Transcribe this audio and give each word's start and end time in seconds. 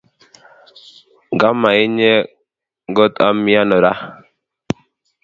Nga 1.33 1.49
ma 1.61 1.71
inye 1.85 2.13
ngot 2.91 3.13
ami 3.27 3.53
ano 3.61 3.77
ra 3.83 3.93